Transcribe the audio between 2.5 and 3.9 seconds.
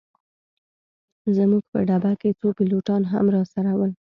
پیلوټان هم راسره